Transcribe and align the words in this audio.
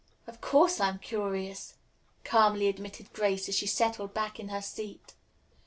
"Of 0.25 0.41
course 0.41 0.79
I'm 0.79 0.97
curious," 0.97 1.75
calmly 2.23 2.67
admitted 2.67 3.13
Grace, 3.13 3.47
as 3.47 3.53
she 3.53 3.67
settled 3.67 4.15
back 4.15 4.39
in 4.39 4.49
her 4.49 4.59
seat. 4.63 5.13